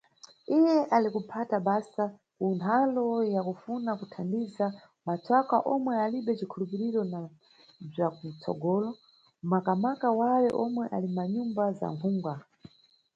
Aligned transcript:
Iye 0.57 0.75
ali 0.95 1.09
kuphata 1.15 1.55
basa 1.67 2.03
ku 2.37 2.45
ntalo 2.57 3.05
ya 3.33 3.41
kufuna 3.47 3.91
kuthandiza 3.99 4.65
matswaka 5.07 5.55
omwe 5.73 5.93
alibe 6.03 6.31
cikhulupiriro 6.39 7.01
na 7.11 7.19
bzwa 7.89 8.07
kutsogolo, 8.17 8.89
makamaka 9.51 10.07
wale 10.19 10.49
omwe 10.63 10.83
ali 10.95 11.07
mʼmanyumba 11.09 11.63
za 11.77 11.87
akhungwa. 11.93 12.33